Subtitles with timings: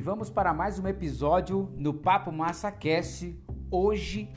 [0.00, 2.74] E vamos para mais um episódio no Papo Massa.
[3.70, 4.30] Hoje,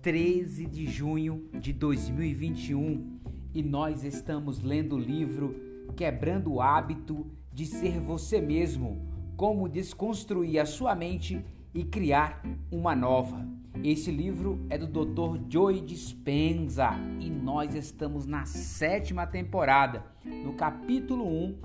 [0.00, 3.18] 13 de junho de 2021,
[3.52, 5.56] e nós estamos lendo o livro
[5.96, 11.44] Quebrando o Hábito de Ser Você Mesmo: Como Desconstruir a Sua Mente
[11.74, 12.40] e Criar
[12.70, 13.44] uma Nova.
[13.82, 15.40] Esse livro é do Dr.
[15.50, 21.58] Joey Dispenza e nós estamos na sétima temporada, no capítulo 1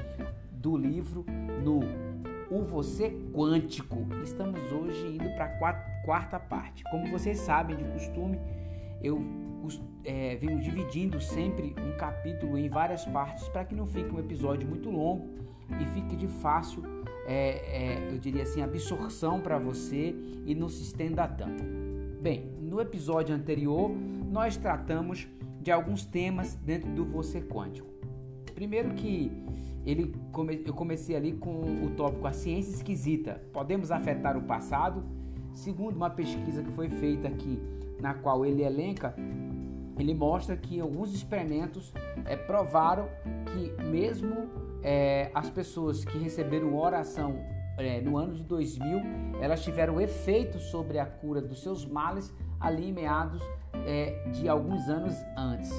[0.54, 1.24] do livro,
[1.64, 2.13] no
[2.50, 4.08] o Você Quântico.
[4.24, 6.84] Estamos hoje indo para a quarta parte.
[6.86, 8.40] Como vocês sabem de costume,
[9.02, 9.22] eu
[10.04, 14.68] é, venho dividindo sempre um capítulo em várias partes para que não fique um episódio
[14.68, 15.30] muito longo
[15.80, 16.84] e fique de fácil,
[17.26, 20.14] é, é, eu diria assim, absorção para você
[20.46, 21.64] e não se estenda tanto.
[22.22, 23.90] Bem, no episódio anterior
[24.32, 25.28] nós tratamos
[25.62, 27.88] de alguns temas dentro do Você Quântico.
[28.54, 29.32] Primeiro que
[29.86, 30.16] ele,
[30.66, 33.42] eu comecei ali com o tópico A Ciência Esquisita.
[33.52, 35.04] Podemos afetar o passado?
[35.54, 37.60] Segundo uma pesquisa que foi feita aqui,
[38.00, 39.14] na qual ele elenca,
[39.98, 41.94] ele mostra que alguns experimentos
[42.26, 43.08] é, provaram
[43.52, 44.50] que mesmo
[44.82, 47.36] é, as pessoas que receberam oração
[47.78, 49.02] é, no ano de 2000,
[49.42, 53.42] elas tiveram efeito sobre a cura dos seus males ali em meados
[53.86, 55.72] é, de alguns anos antes.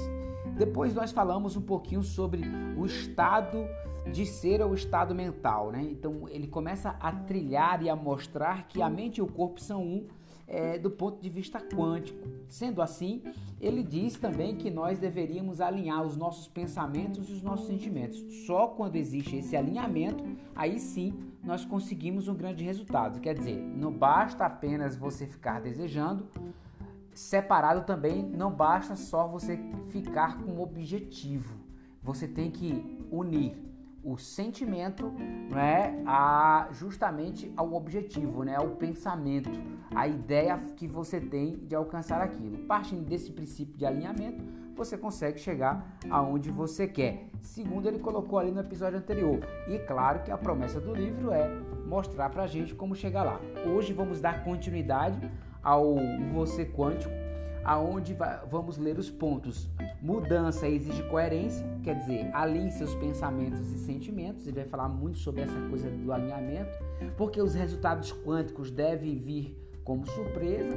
[0.56, 2.42] Depois nós falamos um pouquinho sobre
[2.76, 3.66] o estado
[4.12, 5.82] de ser ou estado mental, né?
[5.82, 9.82] Então ele começa a trilhar e a mostrar que a mente e o corpo são
[9.82, 10.06] um
[10.46, 12.18] é, do ponto de vista quântico.
[12.48, 13.22] Sendo assim,
[13.60, 18.22] ele diz também que nós deveríamos alinhar os nossos pensamentos e os nossos sentimentos.
[18.46, 23.20] Só quando existe esse alinhamento, aí sim nós conseguimos um grande resultado.
[23.20, 26.28] Quer dizer, não basta apenas você ficar desejando,
[27.14, 31.56] separado também não basta só você ficar com um objetivo.
[32.02, 33.64] Você tem que unir
[34.04, 35.10] o sentimento
[35.50, 39.50] não é a justamente ao objetivo, né, ao pensamento,
[39.94, 42.58] a ideia que você tem de alcançar aquilo.
[42.66, 44.44] Partindo desse princípio de alinhamento,
[44.76, 47.30] você consegue chegar aonde você quer.
[47.40, 49.40] Segundo ele colocou ali no episódio anterior.
[49.68, 51.48] E claro que a promessa do livro é
[51.86, 53.40] mostrar pra gente como chegar lá.
[53.66, 55.30] Hoje vamos dar continuidade
[55.64, 55.96] ao
[56.32, 57.24] você quântico
[57.64, 58.14] aonde
[58.50, 59.68] vamos ler os pontos.
[60.00, 64.46] Mudança exige coerência, quer dizer, alinhe seus pensamentos e sentimentos.
[64.46, 66.78] Ele vai falar muito sobre essa coisa do alinhamento,
[67.16, 70.74] porque os resultados quânticos devem vir como surpresa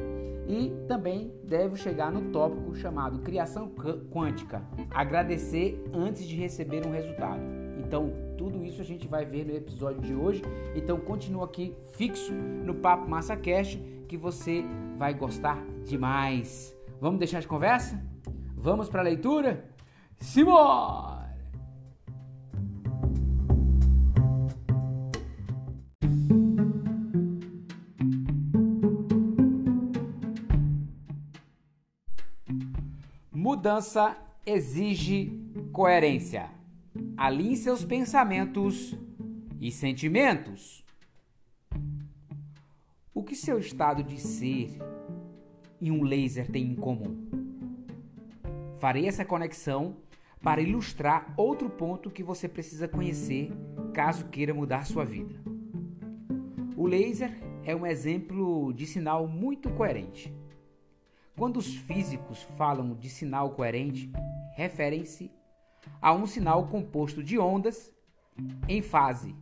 [0.47, 3.71] e também deve chegar no tópico chamado criação
[4.11, 4.61] quântica,
[4.91, 7.41] agradecer antes de receber um resultado.
[7.79, 10.41] Então, tudo isso a gente vai ver no episódio de hoje.
[10.75, 14.63] Então, continua aqui fixo no Papo Massa Cash que você
[14.97, 16.75] vai gostar demais.
[17.00, 18.01] Vamos deixar de conversa?
[18.56, 19.69] Vamos para a leitura?
[20.18, 21.28] Simbora!
[33.31, 35.31] Mudança exige
[35.72, 36.50] coerência.
[37.16, 38.95] Alinhe seus pensamentos
[39.59, 40.86] e sentimentos.
[43.27, 44.79] Que seu estado de ser
[45.81, 47.27] e um laser têm em comum?
[48.79, 49.97] Farei essa conexão
[50.41, 53.51] para ilustrar outro ponto que você precisa conhecer
[53.93, 55.35] caso queira mudar sua vida.
[56.77, 60.33] O laser é um exemplo de sinal muito coerente.
[61.35, 64.09] Quando os físicos falam de sinal coerente,
[64.55, 65.29] referem-se
[66.01, 67.94] a um sinal composto de ondas
[68.69, 69.35] em fase.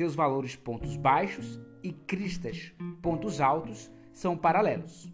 [0.00, 2.72] Seus valores pontos baixos e cristas
[3.02, 5.12] pontos altos são paralelos.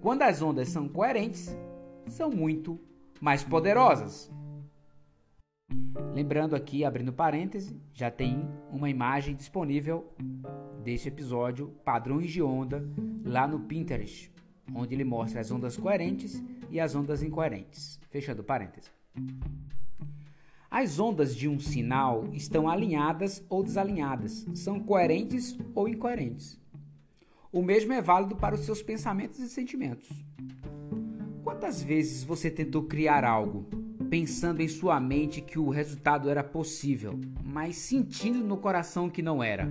[0.00, 1.56] Quando as ondas são coerentes,
[2.08, 2.76] são muito
[3.20, 4.32] mais poderosas.
[6.12, 10.12] Lembrando aqui, abrindo parêntese, já tem uma imagem disponível
[10.82, 12.84] deste episódio, padrões de onda,
[13.24, 14.28] lá no Pinterest,
[14.74, 18.00] onde ele mostra as ondas coerentes e as ondas incoerentes.
[18.10, 18.90] Fechando parêntese.
[20.76, 26.60] As ondas de um sinal estão alinhadas ou desalinhadas, são coerentes ou incoerentes.
[27.52, 30.08] O mesmo é válido para os seus pensamentos e sentimentos.
[31.44, 33.68] Quantas vezes você tentou criar algo,
[34.10, 39.40] pensando em sua mente que o resultado era possível, mas sentindo no coração que não
[39.44, 39.70] era?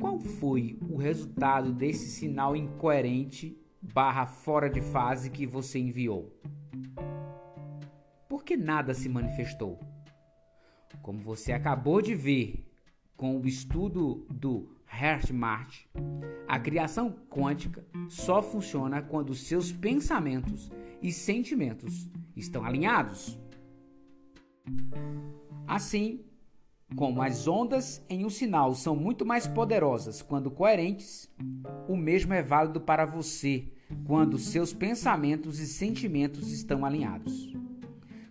[0.00, 6.33] Qual foi o resultado desse sinal incoerente barra fora de fase que você enviou?
[8.44, 9.80] Por que nada se manifestou?
[11.00, 12.70] Como você acabou de ver
[13.16, 15.88] com o estudo do Hertzmarch,
[16.46, 20.70] a criação quântica só funciona quando seus pensamentos
[21.00, 22.06] e sentimentos
[22.36, 23.40] estão alinhados.
[25.66, 26.22] Assim,
[26.94, 31.28] Como as ondas em um sinal são muito mais poderosas quando coerentes,
[31.88, 33.72] o mesmo é válido para você
[34.04, 37.52] quando seus pensamentos e sentimentos estão alinhados.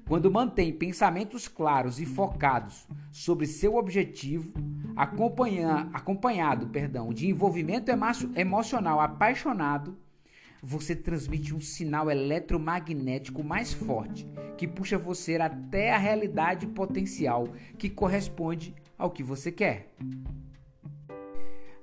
[0.07, 4.53] Quando mantém pensamentos claros e focados sobre seu objetivo,
[4.95, 7.89] acompanha, acompanhado perdão, de envolvimento
[8.35, 9.97] emocional apaixonado,
[10.61, 14.27] você transmite um sinal eletromagnético mais forte
[14.57, 17.47] que puxa você até a realidade potencial
[17.77, 19.93] que corresponde ao que você quer.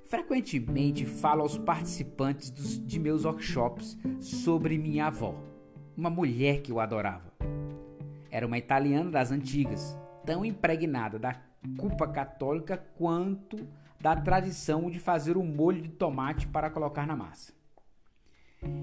[0.05, 5.35] Frequentemente falo aos participantes dos, de meus workshops sobre minha avó,
[5.95, 7.31] uma mulher que eu adorava.
[8.31, 9.95] Era uma italiana das antigas,
[10.25, 11.35] tão impregnada da
[11.77, 13.67] culpa católica quanto
[13.99, 17.53] da tradição de fazer o um molho de tomate para colocar na massa.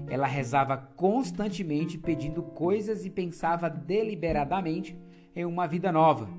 [0.07, 4.97] Ela rezava constantemente pedindo coisas e pensava deliberadamente
[5.35, 6.29] em uma vida nova.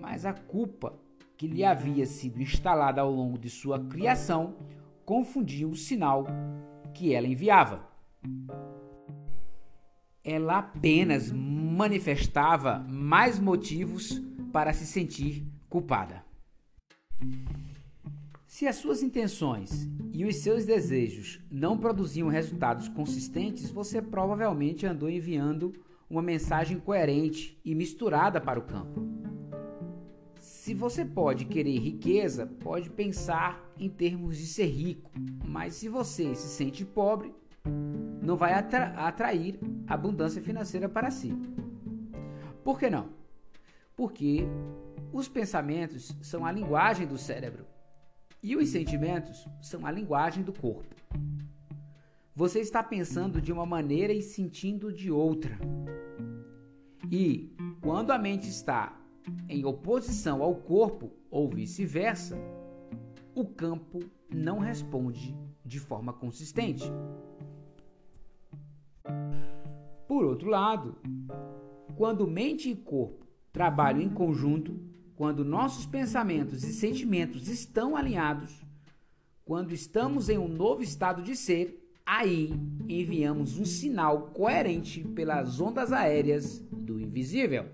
[0.00, 0.98] Mas a culpa
[1.36, 4.56] que lhe havia sido instalada ao longo de sua criação
[5.04, 6.26] confundia o sinal
[6.94, 7.88] que ela enviava.
[10.24, 11.30] Ela apenas
[11.78, 14.20] manifestava mais motivos
[14.52, 16.24] para se sentir culpada.
[18.44, 25.08] Se as suas intenções e os seus desejos não produziam resultados consistentes, você provavelmente andou
[25.08, 25.72] enviando
[26.10, 29.00] uma mensagem coerente e misturada para o campo.
[30.40, 35.12] Se você pode querer riqueza, pode pensar em termos de ser rico,
[35.46, 37.32] mas se você se sente pobre,
[38.20, 41.32] não vai atra atrair abundância financeira para si.
[42.64, 43.10] Por que não?
[43.96, 44.46] Porque
[45.12, 47.66] os pensamentos são a linguagem do cérebro
[48.42, 50.94] e os sentimentos são a linguagem do corpo.
[52.34, 55.58] Você está pensando de uma maneira e sentindo de outra.
[57.10, 58.96] E quando a mente está
[59.48, 62.38] em oposição ao corpo ou vice-versa,
[63.34, 64.00] o campo
[64.32, 66.84] não responde de forma consistente.
[70.06, 70.96] Por outro lado,
[71.98, 74.78] quando mente e corpo trabalham em conjunto,
[75.16, 78.64] quando nossos pensamentos e sentimentos estão alinhados,
[79.44, 82.52] quando estamos em um novo estado de ser, aí
[82.88, 87.66] enviamos um sinal coerente pelas ondas aéreas do invisível.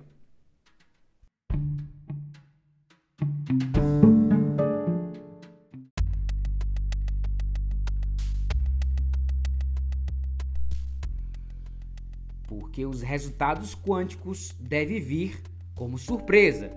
[12.74, 15.40] Porque os resultados quânticos devem vir
[15.76, 16.72] como surpresa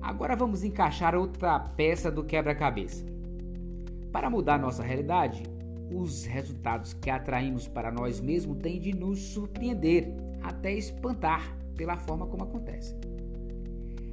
[0.00, 3.04] Agora vamos encaixar outra peça do quebra-cabeça.
[4.12, 5.42] Para mudar nossa realidade,
[5.92, 10.08] os resultados que atraímos para nós mesmos têm de nos surpreender,
[10.40, 12.96] até espantar pela forma como acontece.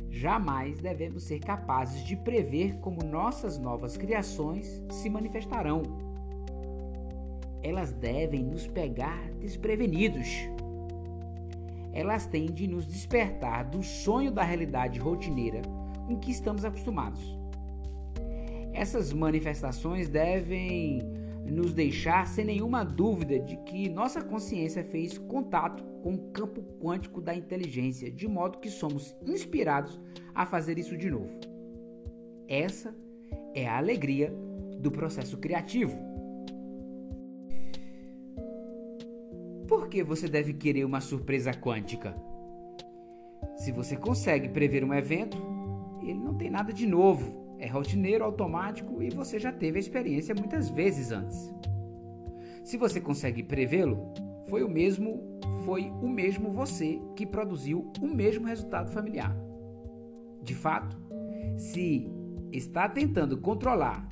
[0.10, 5.84] Jamais devemos ser capazes de prever como nossas novas criações se manifestarão.
[7.66, 10.28] Elas devem nos pegar desprevenidos.
[11.92, 15.64] Elas têm de nos despertar do sonho da realidade rotineira
[16.06, 17.20] com que estamos acostumados.
[18.72, 21.00] Essas manifestações devem
[21.44, 27.20] nos deixar sem nenhuma dúvida de que nossa consciência fez contato com o campo quântico
[27.20, 30.00] da inteligência, de modo que somos inspirados
[30.36, 31.32] a fazer isso de novo.
[32.48, 32.96] Essa
[33.56, 34.32] é a alegria
[34.78, 36.15] do processo criativo.
[39.96, 42.14] Que você deve querer uma surpresa quântica?
[43.56, 45.38] Se você consegue prever um evento,
[46.02, 50.36] ele não tem nada de novo, é rotineiro, automático e você já teve a experiência
[50.36, 51.50] muitas vezes antes.
[52.62, 54.14] Se você consegue prevê-lo,
[54.50, 59.34] foi o mesmo, foi o mesmo você que produziu o mesmo resultado familiar.
[60.44, 60.98] De fato,
[61.56, 62.12] se
[62.52, 64.06] está tentando controlar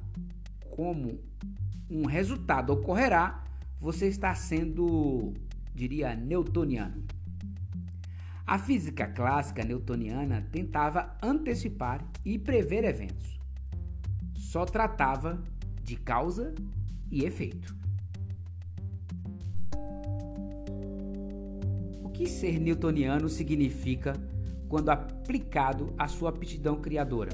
[0.69, 1.19] como
[1.89, 3.43] um resultado ocorrerá,
[3.81, 5.33] você está sendo,
[5.73, 7.03] diria, newtoniano.
[8.45, 13.39] A física clássica newtoniana tentava antecipar e prever eventos.
[14.35, 15.41] Só tratava
[15.81, 16.53] de causa
[17.09, 17.75] e efeito.
[22.03, 24.13] O que ser newtoniano significa
[24.67, 27.31] quando aplicado à sua aptidão criadora?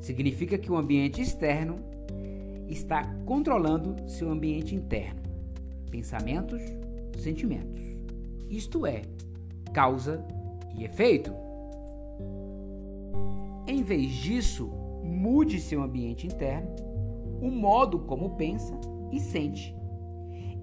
[0.00, 1.76] Significa que o ambiente externo
[2.68, 5.20] está controlando seu ambiente interno,
[5.90, 6.62] pensamentos,
[7.22, 7.80] sentimentos.
[8.48, 9.02] Isto é,
[9.72, 10.24] causa
[10.76, 11.32] e efeito.
[13.66, 14.70] Em vez disso,
[15.02, 16.74] mude seu ambiente interno,
[17.40, 18.78] o modo como pensa
[19.10, 19.74] e sente.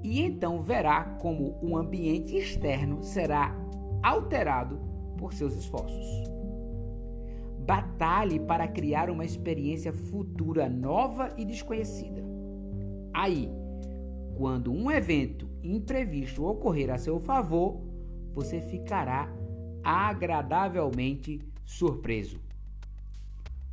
[0.03, 3.55] E então verá como o ambiente externo será
[4.01, 4.79] alterado
[5.17, 6.23] por seus esforços.
[7.59, 12.23] Batalhe para criar uma experiência futura nova e desconhecida.
[13.13, 13.51] Aí,
[14.41, 17.79] quando um evento imprevisto ocorrer a seu favor,
[18.33, 19.31] você ficará
[19.83, 22.39] agradavelmente surpreso.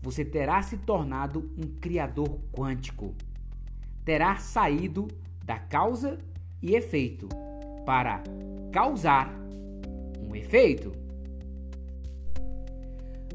[0.03, 3.15] Você terá se tornado um criador quântico.
[4.05, 5.09] Terá saído
[5.43, 6.19] da causa
[6.61, 7.31] e efeito
[7.87, 8.23] para
[8.71, 9.35] causar
[10.21, 10.93] um efeito.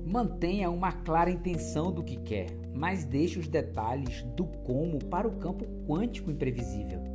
[0.05, 5.39] Mantenha uma clara intenção do que quer, mas deixe os detalhes do como para o
[5.39, 7.12] campo quântico imprevisível.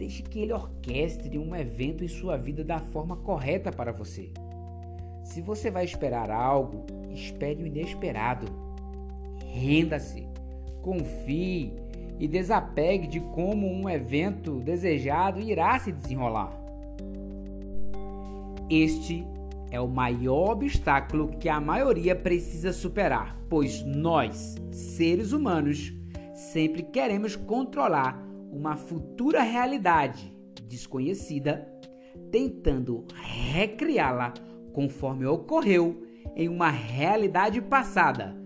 [0.00, 4.30] Deixe que ele orquestre um evento em sua vida da forma correta para você.
[5.22, 8.46] Se você vai esperar algo, espere o inesperado.
[9.44, 10.26] Renda-se,
[10.80, 11.74] confie
[12.18, 16.58] e desapegue de como um evento desejado irá se desenrolar.
[18.70, 19.22] Este
[19.70, 25.92] é o maior obstáculo que a maioria precisa superar, pois nós, seres humanos,
[26.32, 31.68] sempre queremos controlar uma futura realidade desconhecida,
[32.30, 34.34] tentando recriá-la
[34.72, 38.36] conforme ocorreu em uma realidade passada,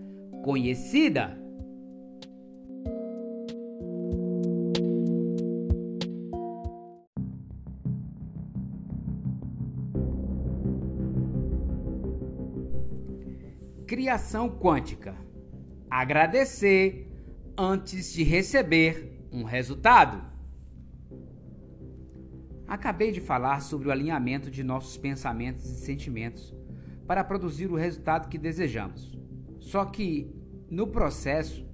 [0.43, 1.39] conhecida.
[13.87, 15.15] Criação quântica.
[15.89, 17.07] Agradecer
[17.57, 20.23] antes de receber um resultado.
[22.67, 26.55] Acabei de falar sobre o alinhamento de nossos pensamentos e sentimentos
[27.05, 29.13] para produzir o resultado que desejamos.
[29.59, 30.33] Só que,
[30.69, 31.67] no processo,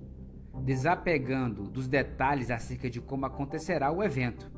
[0.63, 4.51] desapegando dos detalhes acerca de como acontecerá o evento.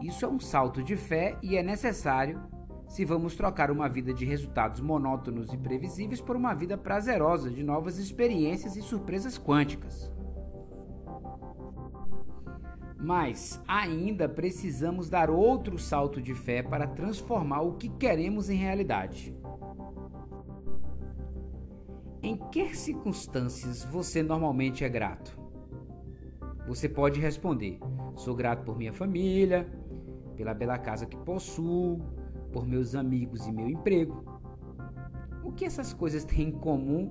[0.00, 2.40] Isso é um salto de fé e é necessário
[2.88, 7.62] se vamos trocar uma vida de resultados monótonos e previsíveis por uma vida prazerosa de
[7.62, 10.10] novas experiências e surpresas quânticas.
[13.00, 19.34] Mas ainda precisamos dar outro salto de fé para transformar o que queremos em realidade.
[22.22, 25.40] Em que circunstâncias você normalmente é grato?
[26.68, 27.78] Você pode responder:
[28.16, 29.66] sou grato por minha família,
[30.36, 31.98] pela bela casa que possuo,
[32.52, 34.22] por meus amigos e meu emprego.
[35.42, 37.10] O que essas coisas têm em comum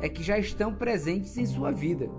[0.00, 2.10] é que já estão presentes em sua vida.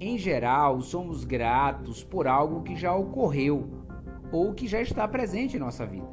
[0.00, 3.68] Em geral, somos gratos por algo que já ocorreu
[4.32, 6.08] ou que já está presente em nossa vida.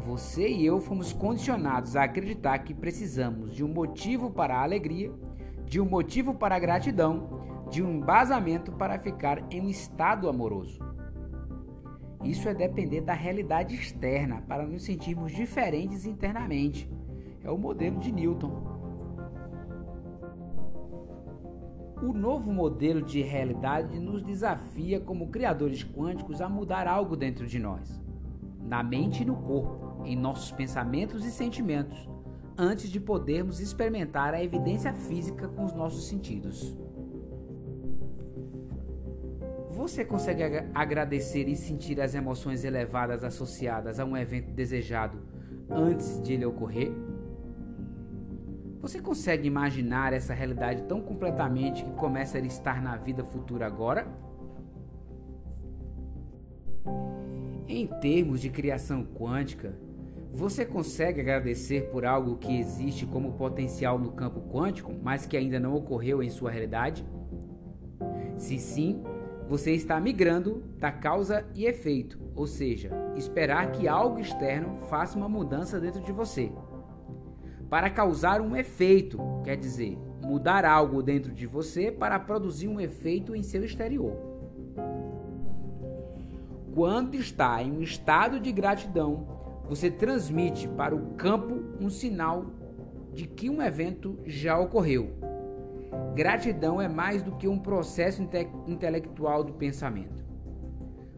[0.00, 5.12] Você e eu fomos condicionados a acreditar que precisamos de um motivo para a alegria,
[5.64, 10.80] de um motivo para a gratidão, de um embasamento para ficar em um estado amoroso.
[12.24, 16.90] Isso é depender da realidade externa para nos sentirmos diferentes internamente.
[17.42, 18.69] É o modelo de Newton.
[22.02, 27.58] O novo modelo de realidade nos desafia, como criadores quânticos, a mudar algo dentro de
[27.58, 28.02] nós,
[28.62, 32.08] na mente e no corpo, em nossos pensamentos e sentimentos,
[32.56, 36.74] antes de podermos experimentar a evidência física com os nossos sentidos.
[39.70, 40.42] Você consegue
[40.74, 45.18] agradecer e sentir as emoções elevadas associadas a um evento desejado
[45.68, 46.92] antes de ele ocorrer?
[48.80, 54.06] Você consegue imaginar essa realidade tão completamente que começa a estar na vida futura agora?
[57.68, 59.74] Em termos de criação quântica,
[60.32, 65.60] você consegue agradecer por algo que existe como potencial no campo quântico, mas que ainda
[65.60, 67.04] não ocorreu em sua realidade?
[68.38, 69.02] Se sim,
[69.46, 75.28] você está migrando da causa e efeito, ou seja, esperar que algo externo faça uma
[75.28, 76.50] mudança dentro de você.
[77.70, 83.34] Para causar um efeito, quer dizer, mudar algo dentro de você para produzir um efeito
[83.34, 84.14] em seu exterior.
[86.74, 89.26] Quando está em um estado de gratidão,
[89.68, 92.46] você transmite para o campo um sinal
[93.14, 95.30] de que um evento já ocorreu
[96.14, 100.24] Gratidão é mais do que um processo inte intelectual do pensamento.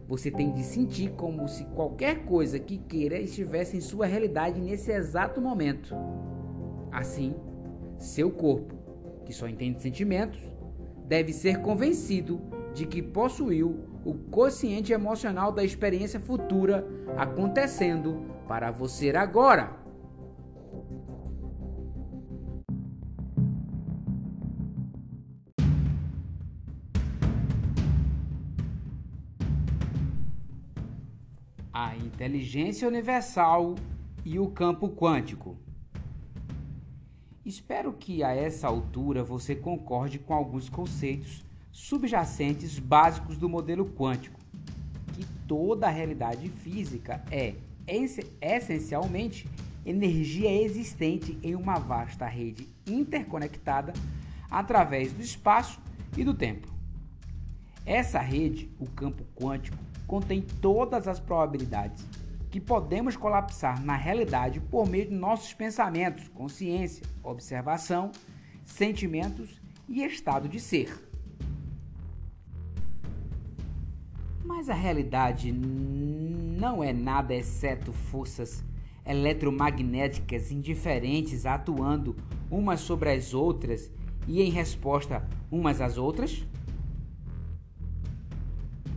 [0.06, 4.92] Você tem de sentir como se qualquer coisa que queira estivesse em sua realidade nesse
[4.92, 5.94] exato momento.
[6.92, 7.34] Assim,
[7.96, 8.74] seu corpo,
[9.24, 10.38] que só entende sentimentos,
[11.06, 12.38] deve ser convencido
[12.74, 19.80] de que possuiu o consciente emocional da experiência futura acontecendo para você agora.
[31.72, 33.76] A inteligência universal
[34.24, 35.56] e o campo quântico.
[37.44, 44.38] Espero que a essa altura você concorde com alguns conceitos subjacentes básicos do modelo quântico,
[45.12, 47.54] que toda a realidade física é
[48.40, 49.48] essencialmente
[49.84, 53.92] energia existente em uma vasta rede interconectada
[54.48, 55.80] através do espaço
[56.16, 56.68] e do tempo.
[57.84, 62.06] Essa rede, o campo quântico, contém todas as probabilidades
[62.52, 68.12] que podemos colapsar na realidade por meio de nossos pensamentos, consciência, observação,
[68.62, 70.94] sentimentos e estado de ser.
[74.44, 78.62] Mas a realidade não é nada exceto forças
[79.06, 82.14] eletromagnéticas indiferentes atuando
[82.50, 83.90] umas sobre as outras
[84.28, 86.46] e em resposta umas às outras?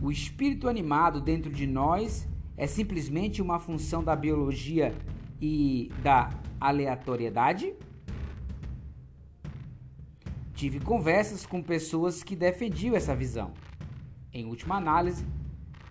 [0.02, 4.94] O espírito animado dentro de nós é simplesmente uma função da biologia
[5.40, 7.74] e da aleatoriedade?
[10.54, 13.52] Tive conversas com pessoas que defendiam essa visão.
[14.32, 15.26] Em última análise,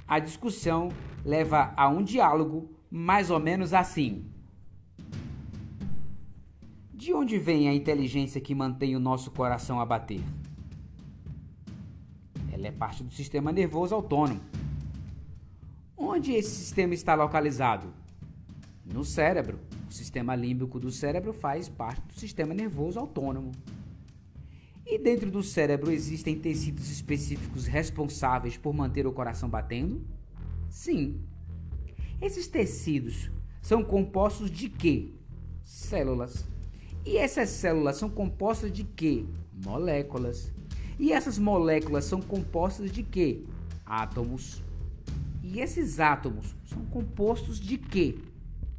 [0.07, 0.89] a discussão
[1.24, 4.25] leva a um diálogo mais ou menos assim.
[6.91, 10.22] De onde vem a inteligência que mantém o nosso coração a bater?
[12.51, 14.41] Ela é parte do sistema nervoso autônomo
[15.98, 17.94] Onde esse sistema está localizado?
[18.86, 19.60] No cérebro.
[19.90, 23.52] O sistema límbico do cérebro faz parte do sistema nervoso autônomo.
[24.86, 30.06] E dentro do cérebro existem tecidos específicos responsáveis por manter o coração batendo?
[30.70, 31.22] Sim.
[32.22, 35.14] Esses tecidos são compostos de quê?
[35.64, 36.46] Células.
[37.06, 39.25] E essas células são compostas de quê?
[39.66, 40.52] Moléculas.
[41.00, 43.44] E essas moléculas são compostas de quê?
[43.86, 44.64] Átomos.
[45.55, 48.17] E esses átomos são compostos de quê?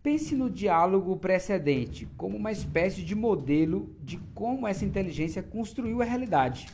[0.02, 6.04] Pense no diálogo precedente como uma espécie de modelo de como essa inteligência construiu a
[6.04, 6.66] realidade.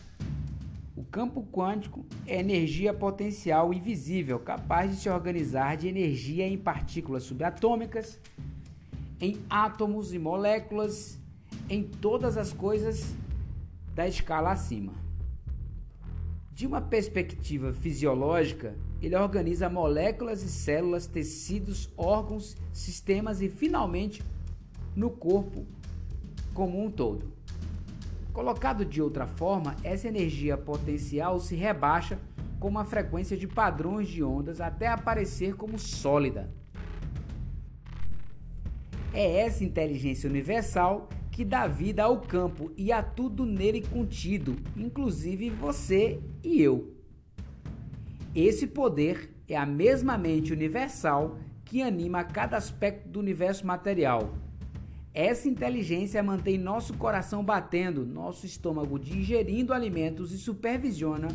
[0.99, 7.23] O campo quântico é energia potencial invisível, capaz de se organizar de energia em partículas
[7.23, 8.19] subatômicas,
[9.21, 11.17] em átomos e moléculas,
[11.71, 13.15] em todas as coisas
[13.95, 14.93] da escala acima.
[16.53, 24.21] De uma perspectiva fisiológica, ele organiza moléculas e células, tecidos, órgãos, sistemas e, finalmente,
[24.97, 25.65] no corpo
[26.53, 27.38] como um todo.
[28.39, 32.21] Colocado de outra forma, essa energia potencial se rebaixa
[32.61, 36.49] com uma frequência de padrões de ondas até aparecer como sólida.
[39.13, 45.51] É essa inteligência universal que dá vida ao campo e a tudo nele contido, inclusive
[45.51, 46.95] você e eu.
[48.37, 54.33] Esse poder é a mesma mente universal que anima cada aspecto do universo material
[55.19, 61.27] essa inteligência mantém nosso coração batendo, nosso estômago digerindo alimentos e supervisiona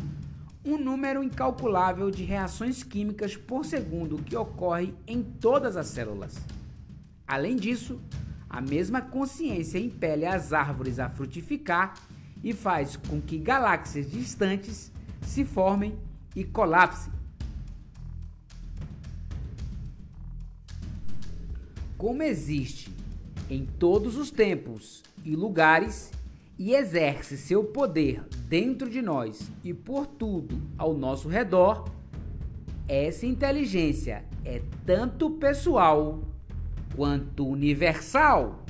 [0.64, 6.34] um número incalculável de reações químicas por segundo que ocorre em todas as células.
[7.26, 8.00] Além disso,
[8.48, 11.92] a mesma consciência impele as árvores a frutificar
[12.42, 15.94] e faz com que galáxias distantes se formem
[16.34, 17.12] e colapsem.
[21.98, 22.93] Como existe
[23.48, 26.10] em todos os tempos e lugares
[26.58, 31.84] e exerce seu poder dentro de nós e por tudo ao nosso redor,
[32.86, 36.22] essa inteligência é tanto pessoal
[36.94, 38.63] quanto universal.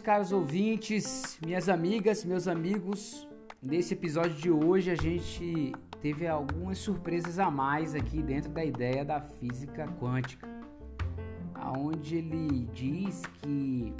[0.00, 3.28] Meus caros ouvintes, minhas amigas, meus amigos,
[3.60, 9.04] nesse episódio de hoje a gente teve algumas surpresas a mais aqui dentro da ideia
[9.04, 10.48] da física quântica,
[11.54, 13.92] aonde ele diz que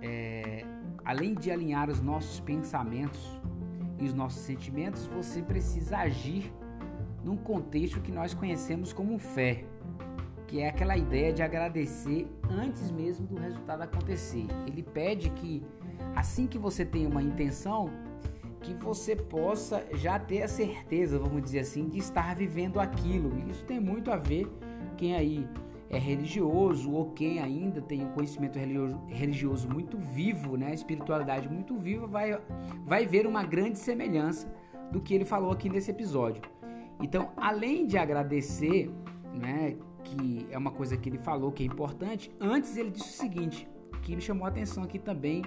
[0.00, 0.64] é,
[1.04, 3.40] além de alinhar os nossos pensamentos
[3.98, 6.52] e os nossos sentimentos, você precisa agir
[7.24, 9.64] num contexto que nós conhecemos como fé,
[10.54, 14.46] que é aquela ideia de agradecer antes mesmo do resultado acontecer.
[14.68, 15.64] Ele pede que
[16.14, 17.90] assim que você tem uma intenção,
[18.60, 23.36] que você possa já ter a certeza, vamos dizer assim, de estar vivendo aquilo.
[23.36, 24.46] E isso tem muito a ver
[24.96, 25.44] quem aí
[25.90, 28.56] é religioso ou quem ainda tem um conhecimento
[29.08, 32.40] religioso, muito vivo, né, espiritualidade muito viva, vai,
[32.86, 34.48] vai ver uma grande semelhança
[34.92, 36.42] do que ele falou aqui nesse episódio.
[37.02, 38.88] Então, além de agradecer,
[39.34, 43.12] né, que é uma coisa que ele falou que é importante, antes ele disse o
[43.12, 43.68] seguinte,
[44.02, 45.42] que me chamou a atenção aqui também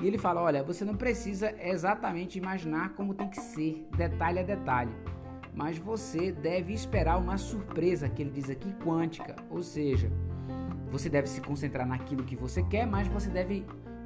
[0.00, 4.42] e ele fala: olha, você não precisa exatamente imaginar como tem que ser, detalhe a
[4.42, 4.92] detalhe,
[5.54, 10.10] mas você deve esperar uma surpresa, que ele diz aqui quântica, ou seja,
[10.90, 13.64] você deve se concentrar naquilo que você quer, mas você deve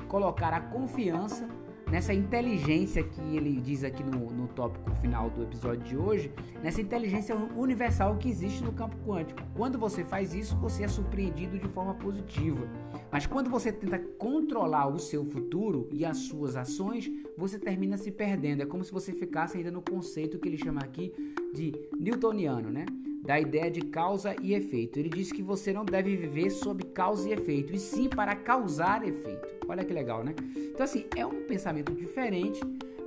[0.08, 1.48] colocar a confiança
[1.90, 6.80] nessa inteligência que ele diz aqui no, no tópico final do episódio de hoje, nessa
[6.80, 9.40] inteligência universal que existe no campo quântico.
[9.54, 12.68] Quando você faz isso, você é surpreendido de forma positiva.
[13.10, 18.10] Mas quando você tenta controlar o seu futuro e as suas ações, você termina se
[18.10, 18.62] perdendo.
[18.62, 21.12] É como se você ficasse ainda no conceito que ele chama aqui
[21.54, 22.84] de newtoniano, né?
[23.22, 24.98] Da ideia de causa e efeito.
[24.98, 29.06] Ele diz que você não deve viver sob causa e efeito, e sim para causar
[29.06, 29.46] efeito.
[29.68, 30.34] Olha que legal, né?
[30.56, 32.60] Então, assim, é um pensamento diferente,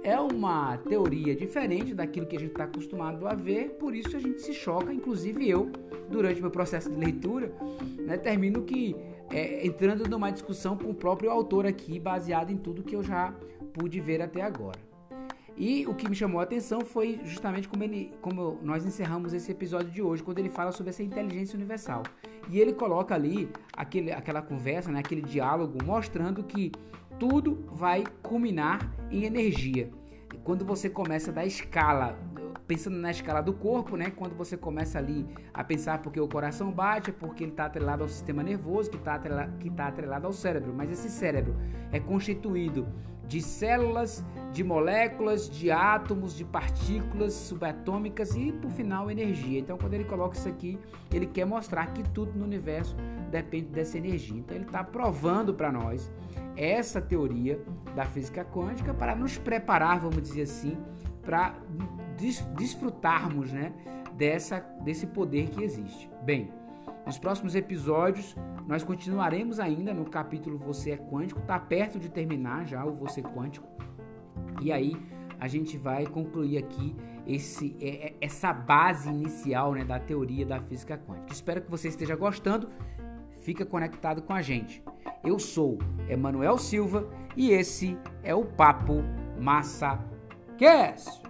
[0.04, 4.20] é uma teoria diferente daquilo que a gente está acostumado a ver, por isso a
[4.20, 5.72] gente se choca, inclusive eu,
[6.10, 7.54] durante meu processo de leitura,
[8.00, 8.96] né, termino que
[9.32, 13.34] é, entrando numa discussão com o próprio autor aqui, baseado em tudo que eu já
[13.74, 14.91] pude ver até agora.
[15.56, 19.52] E o que me chamou a atenção foi justamente como, ele, como nós encerramos esse
[19.52, 22.04] episódio de hoje, quando ele fala sobre essa inteligência universal.
[22.50, 26.72] E ele coloca ali aquele, aquela conversa, né, aquele diálogo, mostrando que
[27.20, 29.92] tudo vai culminar em energia.
[30.44, 32.18] Quando você começa da escala,
[32.66, 34.12] pensando na escala do corpo, né?
[34.12, 38.10] Quando você começa ali a pensar porque o coração bate, porque ele está atrelado ao
[38.10, 40.74] sistema nervoso, que está atrelado, que tá atrelado ao cérebro.
[40.74, 41.56] Mas esse cérebro
[41.92, 42.88] é constituído
[43.32, 49.58] de células, de moléculas, de átomos, de partículas subatômicas e, por final, energia.
[49.58, 50.78] Então, quando ele coloca isso aqui,
[51.14, 52.94] ele quer mostrar que tudo no universo
[53.30, 54.38] depende dessa energia.
[54.38, 56.12] Então, ele está provando para nós
[56.58, 57.58] essa teoria
[57.96, 60.78] da física quântica para nos preparar, vamos dizer assim,
[61.22, 61.56] para
[62.18, 63.72] des desfrutarmos né,
[64.12, 66.12] dessa, desse poder que existe.
[66.26, 66.52] Bem,
[67.06, 68.36] nos próximos episódios,
[68.68, 73.22] nós continuaremos ainda no capítulo Você é Quântico, está perto de terminar já o Você
[73.22, 73.68] Quântico.
[74.62, 74.96] E aí
[75.40, 80.60] a gente vai concluir aqui esse, é, é, essa base inicial né, da teoria da
[80.60, 81.34] física quântica.
[81.34, 82.70] Espero que você esteja gostando.
[83.40, 84.84] Fica conectado com a gente.
[85.24, 89.04] Eu sou Emanuel Silva e esse é o Papo
[89.40, 90.00] Massa
[90.58, 91.21] Cast.